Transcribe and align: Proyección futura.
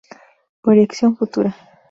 Proyección 0.63 1.15
futura. 1.15 1.55